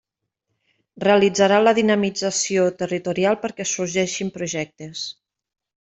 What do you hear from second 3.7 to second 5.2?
sorgeixin projectes.